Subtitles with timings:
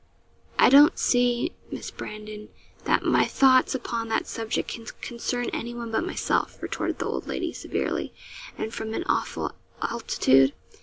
[0.57, 2.49] 'I don't see, Miss Brandon,
[2.85, 7.53] that my thoughts upon that subject can concern anyone but myself,' retorted the old lady,
[7.53, 8.11] severely,
[8.57, 10.53] and from an awful altitude.